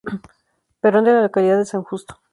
[0.81, 2.19] Perón de la localidad de San Justo.